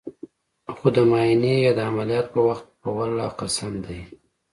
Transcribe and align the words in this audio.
خو 0.75 0.85
د 0.95 0.97
معاينې 1.09 1.53
يا 1.65 1.71
د 1.77 1.79
عمليات 1.89 2.27
په 2.33 2.39
وخت 2.47 2.65
په 2.81 2.87
ولله 2.97 3.27
قسم 3.39 3.71
ديه. 3.85 4.03